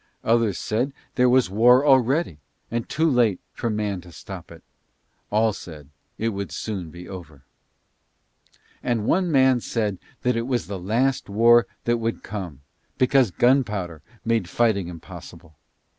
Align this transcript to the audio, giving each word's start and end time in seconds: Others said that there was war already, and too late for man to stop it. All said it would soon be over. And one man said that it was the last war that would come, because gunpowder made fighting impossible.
Others 0.23 0.57
said 0.57 0.89
that 0.89 0.95
there 1.13 1.29
was 1.29 1.51
war 1.51 1.85
already, 1.85 2.39
and 2.71 2.89
too 2.89 3.07
late 3.07 3.39
for 3.53 3.69
man 3.69 4.01
to 4.01 4.11
stop 4.11 4.49
it. 4.49 4.63
All 5.29 5.53
said 5.53 5.89
it 6.17 6.29
would 6.29 6.51
soon 6.51 6.89
be 6.89 7.07
over. 7.07 7.43
And 8.81 9.05
one 9.05 9.31
man 9.31 9.59
said 9.59 9.99
that 10.23 10.35
it 10.35 10.47
was 10.47 10.65
the 10.65 10.79
last 10.79 11.29
war 11.29 11.67
that 11.83 11.97
would 11.99 12.23
come, 12.23 12.61
because 12.97 13.29
gunpowder 13.29 14.01
made 14.25 14.49
fighting 14.49 14.87
impossible. 14.87 15.55